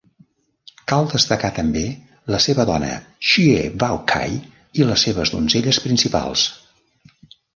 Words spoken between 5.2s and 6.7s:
donzelles principals.